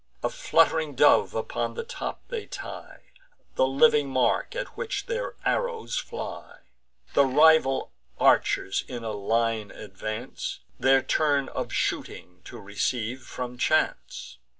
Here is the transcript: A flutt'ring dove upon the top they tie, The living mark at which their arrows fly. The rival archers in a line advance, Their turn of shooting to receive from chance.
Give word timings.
A 0.23 0.29
flutt'ring 0.31 0.95
dove 0.95 1.35
upon 1.35 1.75
the 1.75 1.83
top 1.83 2.23
they 2.29 2.47
tie, 2.47 3.03
The 3.53 3.67
living 3.67 4.09
mark 4.09 4.55
at 4.55 4.75
which 4.75 5.05
their 5.05 5.35
arrows 5.45 5.99
fly. 5.99 6.61
The 7.13 7.23
rival 7.25 7.91
archers 8.19 8.83
in 8.87 9.03
a 9.03 9.11
line 9.11 9.69
advance, 9.69 10.61
Their 10.79 11.03
turn 11.03 11.49
of 11.49 11.71
shooting 11.71 12.41
to 12.45 12.59
receive 12.59 13.21
from 13.21 13.59
chance. 13.59 14.39